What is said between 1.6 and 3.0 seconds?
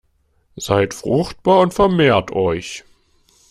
vermehrt euch!